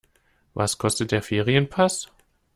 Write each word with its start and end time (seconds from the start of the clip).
Was 0.55 0.79
kostet 0.79 1.11
der 1.11 1.21
Ferienpass? 1.21 2.07